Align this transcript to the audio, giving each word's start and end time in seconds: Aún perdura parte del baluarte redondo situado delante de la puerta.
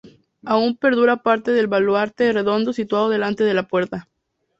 Aún 0.43 0.77
perdura 0.77 1.21
parte 1.21 1.51
del 1.51 1.67
baluarte 1.67 2.33
redondo 2.33 2.73
situado 2.73 3.07
delante 3.07 3.43
de 3.43 3.53
la 3.53 3.67
puerta. 3.67 4.09